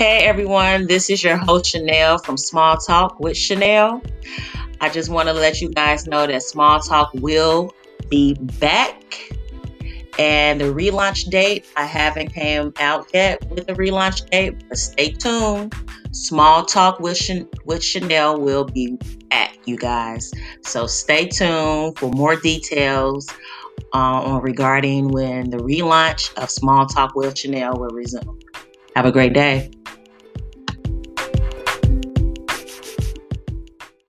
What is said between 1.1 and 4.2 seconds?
is your host Chanel from Small Talk with Chanel.